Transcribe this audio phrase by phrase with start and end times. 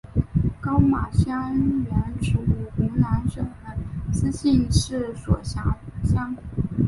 [0.59, 1.53] 高码乡
[1.85, 2.39] 原属
[2.75, 3.47] 湖南省
[4.11, 6.35] 资兴市所辖乡。